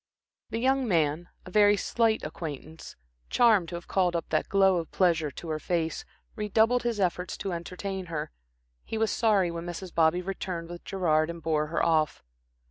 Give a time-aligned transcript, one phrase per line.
[0.49, 2.95] The young man, a very slight acquaintance,
[3.29, 7.37] charmed to have called up that glow of pleasure to her face, redoubled his efforts
[7.37, 8.31] to entertain her.
[8.83, 9.93] He was sorry when Mrs.
[9.93, 12.23] Bobby returned with Gerard, and bore her off.